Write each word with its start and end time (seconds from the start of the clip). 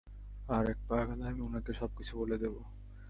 আর 0.49 0.63
এক 0.69 0.79
পা 0.87 0.95
আগালে 1.01 1.23
আমি 1.27 1.41
ওনাকে 1.41 1.71
সবকিছু 1.73 2.13
বলে 2.17 2.35
দেব। 2.37 2.55